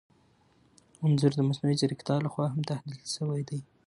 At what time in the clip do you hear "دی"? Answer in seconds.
3.49-3.59